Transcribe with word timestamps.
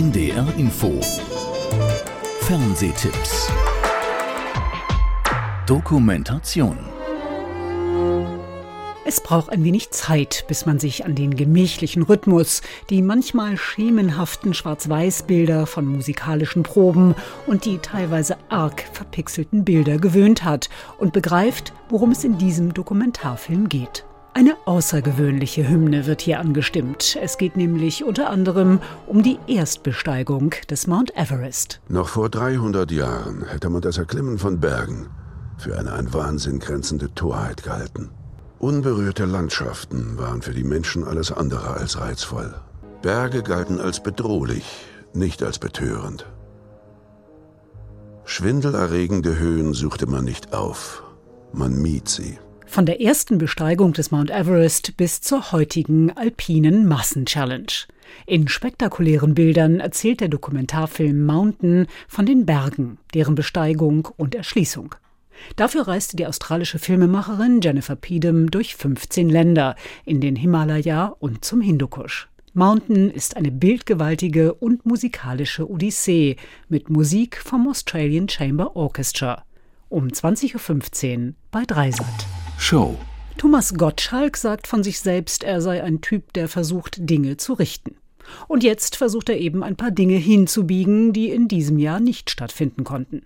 NDR 0.00 0.46
Info. 0.56 0.98
Fernsehtipps. 2.40 3.52
Dokumentation. 5.66 6.78
Es 9.04 9.20
braucht 9.20 9.50
ein 9.50 9.62
wenig 9.62 9.90
Zeit, 9.90 10.46
bis 10.48 10.64
man 10.64 10.78
sich 10.78 11.04
an 11.04 11.14
den 11.14 11.36
gemächlichen 11.36 12.02
Rhythmus, 12.02 12.62
die 12.88 13.02
manchmal 13.02 13.58
schemenhaften 13.58 14.54
Schwarz-Weiß-Bilder 14.54 15.66
von 15.66 15.84
musikalischen 15.84 16.62
Proben 16.62 17.14
und 17.46 17.66
die 17.66 17.76
teilweise 17.76 18.38
arg 18.48 18.82
verpixelten 18.94 19.66
Bilder 19.66 19.98
gewöhnt 19.98 20.44
hat 20.44 20.70
und 20.96 21.12
begreift, 21.12 21.74
worum 21.90 22.12
es 22.12 22.24
in 22.24 22.38
diesem 22.38 22.72
Dokumentarfilm 22.72 23.68
geht. 23.68 24.06
Eine 24.32 24.56
außergewöhnliche 24.64 25.68
Hymne 25.68 26.06
wird 26.06 26.20
hier 26.20 26.38
angestimmt. 26.38 27.18
Es 27.20 27.36
geht 27.36 27.56
nämlich 27.56 28.04
unter 28.04 28.30
anderem 28.30 28.78
um 29.08 29.24
die 29.24 29.38
Erstbesteigung 29.48 30.54
des 30.70 30.86
Mount 30.86 31.16
Everest. 31.16 31.80
Noch 31.88 32.08
vor 32.08 32.28
300 32.28 32.92
Jahren 32.92 33.44
hätte 33.44 33.68
man 33.70 33.82
das 33.82 33.98
Erklimmen 33.98 34.38
von 34.38 34.60
Bergen 34.60 35.08
für 35.58 35.76
eine 35.76 35.92
an 35.92 36.14
Wahnsinn 36.14 36.60
grenzende 36.60 37.12
Torheit 37.14 37.64
gehalten. 37.64 38.10
Unberührte 38.60 39.24
Landschaften 39.24 40.16
waren 40.16 40.42
für 40.42 40.54
die 40.54 40.64
Menschen 40.64 41.04
alles 41.04 41.32
andere 41.32 41.74
als 41.74 42.00
reizvoll. 42.00 42.54
Berge 43.02 43.42
galten 43.42 43.80
als 43.80 44.02
bedrohlich, 44.02 44.64
nicht 45.12 45.42
als 45.42 45.58
betörend. 45.58 46.26
Schwindelerregende 48.24 49.38
Höhen 49.38 49.74
suchte 49.74 50.06
man 50.06 50.24
nicht 50.24 50.52
auf, 50.52 51.02
man 51.52 51.74
mied 51.74 52.08
sie. 52.08 52.38
Von 52.70 52.86
der 52.86 53.00
ersten 53.00 53.38
Besteigung 53.38 53.94
des 53.94 54.12
Mount 54.12 54.30
Everest 54.30 54.96
bis 54.96 55.20
zur 55.20 55.50
heutigen 55.50 56.16
alpinen 56.16 56.86
Massenchallenge. 56.86 57.88
In 58.26 58.46
spektakulären 58.46 59.34
Bildern 59.34 59.80
erzählt 59.80 60.20
der 60.20 60.28
Dokumentarfilm 60.28 61.26
Mountain 61.26 61.88
von 62.06 62.26
den 62.26 62.46
Bergen, 62.46 62.98
deren 63.12 63.34
Besteigung 63.34 64.06
und 64.16 64.36
Erschließung. 64.36 64.94
Dafür 65.56 65.88
reiste 65.88 66.16
die 66.16 66.28
australische 66.28 66.78
Filmemacherin 66.78 67.60
Jennifer 67.60 67.96
Peedham 67.96 68.52
durch 68.52 68.76
15 68.76 69.28
Länder, 69.28 69.74
in 70.04 70.20
den 70.20 70.36
Himalaya 70.36 71.06
und 71.18 71.44
zum 71.44 71.60
Hindukusch. 71.60 72.28
Mountain 72.52 73.10
ist 73.10 73.36
eine 73.36 73.50
bildgewaltige 73.50 74.54
und 74.54 74.86
musikalische 74.86 75.68
Odyssee 75.68 76.36
mit 76.68 76.88
Musik 76.88 77.36
vom 77.36 77.68
Australian 77.68 78.28
Chamber 78.28 78.76
Orchestra. 78.76 79.42
Um 79.88 80.06
20.15 80.06 81.26
Uhr 81.26 81.34
bei 81.50 81.64
Dreisat. 81.66 82.39
Show. 82.60 82.98
Thomas 83.38 83.74
Gottschalk 83.74 84.36
sagt 84.36 84.66
von 84.66 84.82
sich 84.82 85.00
selbst, 85.00 85.44
er 85.44 85.62
sei 85.62 85.82
ein 85.82 86.02
Typ, 86.02 86.34
der 86.34 86.46
versucht, 86.46 86.98
Dinge 86.98 87.38
zu 87.38 87.54
richten. 87.54 87.96
Und 88.48 88.62
jetzt 88.62 88.96
versucht 88.96 89.30
er 89.30 89.38
eben 89.38 89.64
ein 89.64 89.76
paar 89.76 89.90
Dinge 89.90 90.16
hinzubiegen, 90.16 91.14
die 91.14 91.30
in 91.30 91.48
diesem 91.48 91.78
Jahr 91.78 92.00
nicht 92.00 92.28
stattfinden 92.28 92.84
konnten. 92.84 93.22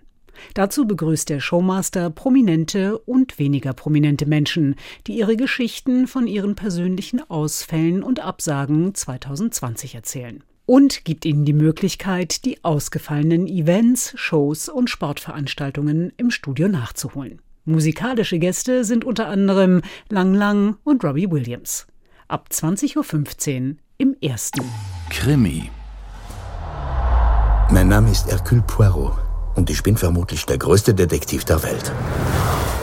Dazu 0.53 0.87
begrüßt 0.87 1.29
der 1.29 1.41
Showmaster 1.41 2.09
prominente 2.09 2.97
und 2.97 3.37
weniger 3.37 3.73
prominente 3.73 4.25
Menschen, 4.25 4.75
die 5.05 5.17
ihre 5.17 5.35
Geschichten 5.35 6.07
von 6.07 6.27
ihren 6.27 6.55
persönlichen 6.55 7.29
Ausfällen 7.29 8.03
und 8.03 8.21
Absagen 8.21 8.95
2020 8.95 9.95
erzählen. 9.95 10.43
Und 10.65 11.03
gibt 11.03 11.25
ihnen 11.25 11.45
die 11.45 11.53
Möglichkeit, 11.53 12.45
die 12.45 12.63
ausgefallenen 12.63 13.47
Events, 13.47 14.13
Shows 14.15 14.69
und 14.69 14.89
Sportveranstaltungen 14.89 16.13
im 16.17 16.31
Studio 16.31 16.69
nachzuholen. 16.69 17.41
Musikalische 17.67 18.37
Gäste 18.37 18.85
sind 18.85 19.03
unter 19.03 19.27
anderem 19.27 19.81
Lang 20.09 20.35
Lang 20.35 20.77
und 20.83 21.03
Robbie 21.03 21.31
Williams. 21.31 21.87
Ab 22.27 22.49
20.15 22.51 23.69
Uhr 23.69 23.75
im 23.97 24.15
ersten. 24.21 24.61
Krimi. 25.09 25.71
Mein 27.71 27.87
Name 27.87 28.11
ist 28.11 28.29
Hercule 28.29 28.61
Poirot 28.67 29.13
und 29.55 29.71
ich 29.71 29.81
bin 29.81 29.97
vermutlich 29.97 30.45
der 30.45 30.59
größte 30.59 30.93
Detektiv 30.93 31.43
der 31.43 31.63
Welt. 31.63 31.91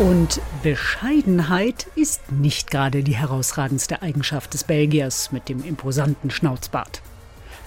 Und 0.00 0.40
Bescheidenheit 0.64 1.86
ist 1.94 2.32
nicht 2.32 2.72
gerade 2.72 3.04
die 3.04 3.14
herausragendste 3.14 4.02
Eigenschaft 4.02 4.52
des 4.52 4.64
Belgiers 4.64 5.30
mit 5.30 5.48
dem 5.48 5.62
imposanten 5.62 6.32
Schnauzbart. 6.32 7.02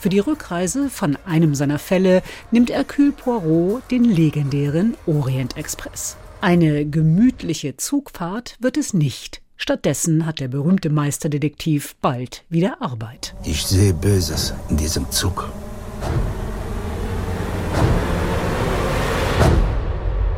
Für 0.01 0.09
die 0.09 0.19
Rückreise 0.19 0.89
von 0.89 1.17
einem 1.25 1.55
seiner 1.55 1.79
Fälle 1.79 2.23
nimmt 2.51 2.71
Hercule 2.71 3.13
Poirot 3.13 3.89
den 3.89 4.03
legendären 4.03 4.97
Orient 5.05 5.55
Express. 5.55 6.17
Eine 6.45 6.85
gemütliche 6.85 7.75
Zugfahrt 7.75 8.55
wird 8.59 8.77
es 8.77 8.93
nicht. 8.93 9.41
Stattdessen 9.57 10.27
hat 10.27 10.39
der 10.39 10.47
berühmte 10.47 10.91
Meisterdetektiv 10.91 11.95
bald 12.01 12.43
wieder 12.49 12.83
Arbeit. 12.83 13.33
Ich 13.43 13.65
sehe 13.65 13.95
Böses 13.95 14.53
in 14.69 14.77
diesem 14.77 15.09
Zug. 15.09 15.49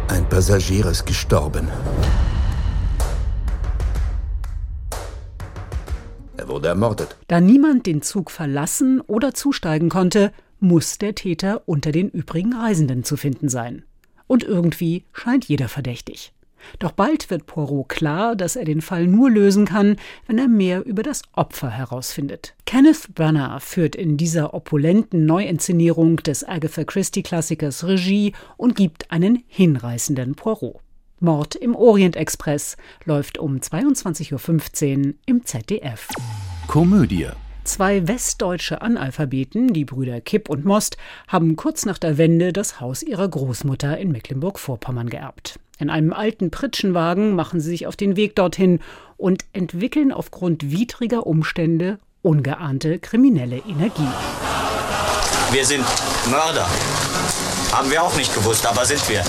Ein 0.07 0.29
Passagier 0.29 0.85
ist 0.85 1.06
gestorben. 1.06 1.68
Er 6.38 6.47
wurde 6.47 6.69
ermordet. 6.69 7.18
Da 7.28 7.41
niemand 7.41 7.85
den 7.85 8.01
Zug 8.01 8.31
verlassen 8.31 9.01
oder 9.01 9.34
zusteigen 9.34 9.89
konnte, 9.89 10.31
muss 10.62 11.00
der 11.00 11.16
Täter 11.16 11.63
unter 11.66 11.91
den 11.91 12.07
übrigen 12.07 12.53
Reisenden 12.53 13.03
zu 13.03 13.18
finden 13.18 13.50
sein 13.50 13.84
und 14.28 14.44
irgendwie 14.44 15.04
scheint 15.14 15.46
jeder 15.46 15.68
verdächtig. 15.68 16.34
Doch 16.80 16.92
bald 16.92 17.30
wird 17.30 17.46
Poirot 17.46 17.90
klar, 17.90 18.36
dass 18.36 18.56
er 18.56 18.66
den 18.66 18.82
Fall 18.82 19.08
nur 19.08 19.30
lösen 19.30 19.66
kann, 19.66 19.96
wenn 20.26 20.38
er 20.38 20.48
mehr 20.48 20.86
über 20.86 21.04
das 21.04 21.22
Opfer 21.34 21.70
herausfindet. 21.70 22.56
Kenneth 22.66 23.14
Branagh 23.16 23.60
führt 23.62 23.96
in 23.96 24.18
dieser 24.18 24.54
opulenten 24.54 25.26
Neuinszenierung 25.26 26.18
des 26.18 26.48
Agatha 26.48 26.84
Christie-Klassikers 26.84 27.86
Regie 27.86 28.34
und 28.58 28.76
gibt 28.76 29.12
einen 29.12 29.44
hinreißenden 29.48 30.36
Poirot. 30.36 30.80
Mord 31.20 31.56
im 31.56 31.76
Orient 31.76 32.16
Express 32.16 32.78
läuft 33.06 33.40
um 33.40 33.58
22.15 33.58 35.08
Uhr 35.08 35.14
im 35.26 35.46
ZDF. 35.46 36.10
Komödie 36.68 37.28
Zwei 37.68 38.08
westdeutsche 38.08 38.82
Analphabeten, 38.82 39.74
die 39.74 39.84
Brüder 39.84 40.22
Kipp 40.22 40.50
und 40.50 40.64
Most, 40.64 40.96
haben 41.28 41.58
kurz 41.58 41.86
nach 41.86 41.98
der 41.98 42.18
Wende 42.18 42.54
das 42.54 42.80
Haus 42.80 43.04
ihrer 43.04 43.28
Großmutter 43.28 43.98
in 43.98 44.14
Mecklenburg-Vorpommern 44.14 45.10
geerbt. 45.10 45.60
In 45.78 45.90
einem 45.90 46.14
alten 46.14 46.50
Pritschenwagen 46.50 47.36
machen 47.36 47.60
sie 47.60 47.72
sich 47.72 47.86
auf 47.86 47.98
den 47.98 48.16
Weg 48.16 48.38
dorthin 48.38 48.80
und 49.18 49.44
entwickeln 49.52 50.14
aufgrund 50.14 50.72
widriger 50.72 51.28
Umstände 51.28 52.00
ungeahnte 52.22 53.00
kriminelle 53.00 53.58
Energie. 53.58 54.08
Wir 55.52 55.66
sind 55.66 55.84
Mörder. 56.32 56.70
Haben 57.74 57.92
wir 57.92 58.02
auch 58.02 58.16
nicht 58.16 58.34
gewusst, 58.34 58.66
aber 58.66 58.86
sind 58.86 59.10
wir. 59.10 59.24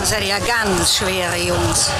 Das 0.00 0.10
sind 0.10 0.28
ja 0.28 0.36
ganz 0.38 0.98
schwere 0.98 1.38
Jungs. 1.38 1.90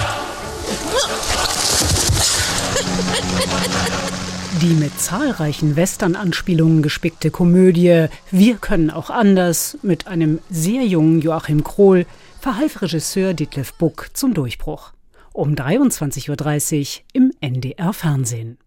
Die 4.62 4.75
mit 4.75 4.98
zahlreichen 5.00 5.75
Western-Anspielungen 5.75 6.82
gespickte 6.82 7.31
Komödie 7.31 8.06
Wir 8.31 8.56
können 8.56 8.91
auch 8.91 9.10
anders 9.10 9.76
mit 9.82 10.06
einem 10.06 10.38
sehr 10.48 10.84
jungen 10.84 11.20
Joachim 11.20 11.65
Krohl 11.65 12.06
verhalf 12.41 12.81
Regisseur 12.81 13.34
Detlef 13.34 13.75
Buck 13.75 14.10
zum 14.15 14.32
Durchbruch. 14.32 14.92
Um 15.32 15.54
23.30 15.54 16.81
Uhr 16.81 17.03
im 17.12 17.32
NDR 17.41 17.92
Fernsehen. 17.92 18.59